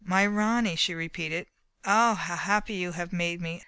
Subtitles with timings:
[0.03, 1.45] "My Ronny," she repeated.
[1.85, 3.59] "Ah, how happy you have made me.